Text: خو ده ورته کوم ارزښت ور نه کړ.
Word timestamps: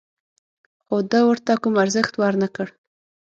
خو 0.83 0.95
ده 1.11 1.19
ورته 1.29 1.51
کوم 1.61 1.73
ارزښت 1.83 2.13
ور 2.17 2.33
نه 2.43 2.47
کړ. 2.55 2.67